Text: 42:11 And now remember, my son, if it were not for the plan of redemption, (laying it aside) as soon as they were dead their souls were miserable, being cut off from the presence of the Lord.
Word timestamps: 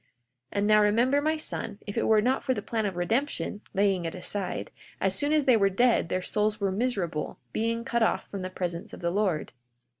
42:11 0.01 0.07
And 0.53 0.67
now 0.67 0.81
remember, 0.81 1.21
my 1.21 1.37
son, 1.37 1.77
if 1.85 1.95
it 1.95 2.07
were 2.07 2.21
not 2.23 2.43
for 2.43 2.55
the 2.55 2.63
plan 2.63 2.87
of 2.87 2.95
redemption, 2.95 3.61
(laying 3.75 4.03
it 4.05 4.15
aside) 4.15 4.71
as 4.99 5.13
soon 5.13 5.31
as 5.31 5.45
they 5.45 5.55
were 5.55 5.69
dead 5.69 6.09
their 6.09 6.23
souls 6.23 6.59
were 6.59 6.71
miserable, 6.71 7.37
being 7.53 7.85
cut 7.85 8.01
off 8.01 8.27
from 8.31 8.41
the 8.41 8.49
presence 8.49 8.93
of 8.93 8.99
the 9.01 9.11
Lord. 9.11 9.51